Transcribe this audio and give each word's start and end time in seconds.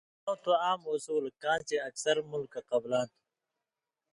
ڇَیؤں 0.23 0.37
تُھو 0.43 0.51
عام 0.63 0.81
اُصولہ 0.91 1.31
کاں 1.41 1.59
چے 1.67 1.77
اکثر 1.89 2.15
مُلکہ 2.31 2.59
قبلاں 2.69 3.05
تھہ۔ 3.09 3.17